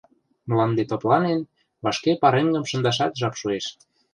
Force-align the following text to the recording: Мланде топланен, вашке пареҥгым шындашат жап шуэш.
Мланде 0.49 0.83
топланен, 0.89 1.41
вашке 1.83 2.11
пареҥгым 2.21 2.63
шындашат 2.69 3.13
жап 3.19 3.33
шуэш. 3.39 3.65